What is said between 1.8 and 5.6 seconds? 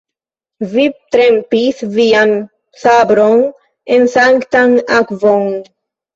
vian sabron en sanktan akvon.